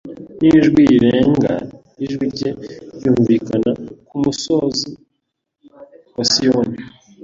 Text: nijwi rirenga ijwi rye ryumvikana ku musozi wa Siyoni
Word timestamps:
nijwi 0.41 0.79
rirenga 0.89 1.53
ijwi 2.05 2.25
rye 2.33 2.49
ryumvikana 2.95 3.71
ku 4.07 4.15
musozi 4.23 4.89
wa 6.15 6.25
Siyoni 6.31 6.77